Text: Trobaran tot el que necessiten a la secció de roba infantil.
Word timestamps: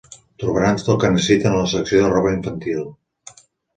Trobaran 0.43 0.79
tot 0.79 0.87
el 0.93 0.97
que 1.03 1.11
necessiten 1.15 1.57
a 1.57 1.61
la 1.65 1.69
secció 1.75 2.03
de 2.07 2.11
roba 2.17 2.33
infantil. 2.39 2.85